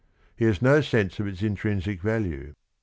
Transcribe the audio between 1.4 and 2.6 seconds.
intrinsic value.